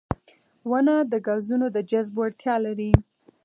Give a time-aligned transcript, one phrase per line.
[0.69, 2.91] •ونه د ګازونو د جذب وړتیا لري.